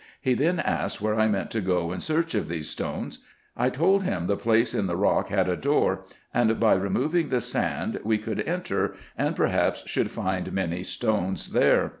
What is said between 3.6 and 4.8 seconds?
told him the place